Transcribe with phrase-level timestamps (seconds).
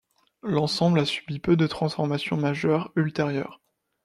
[0.41, 3.61] L'ensemble a subi peu de transformations majeures ultérieures.